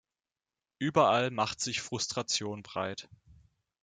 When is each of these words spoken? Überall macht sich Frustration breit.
Überall 0.79 1.29
macht 1.29 1.61
sich 1.61 1.79
Frustration 1.83 2.63
breit. 2.63 3.07